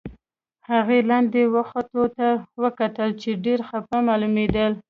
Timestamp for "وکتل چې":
2.63-3.29